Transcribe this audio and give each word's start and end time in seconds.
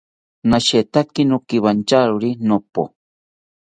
Nashetaki 0.49 1.21
nokiwantyari 1.29 2.29
nopo 2.47 2.83